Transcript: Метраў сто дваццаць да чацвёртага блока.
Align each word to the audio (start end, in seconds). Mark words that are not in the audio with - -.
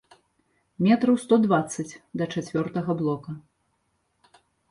Метраў 0.85 1.15
сто 1.23 1.37
дваццаць 1.43 1.93
да 2.21 2.29
чацвёртага 2.37 2.91
блока. 3.05 3.37